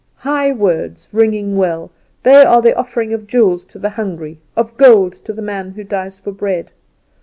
[0.25, 1.91] High words, ringing well;
[2.23, 5.83] they are the offering of jewels to the hungry, of gold to the man who
[5.83, 6.71] dies for bread.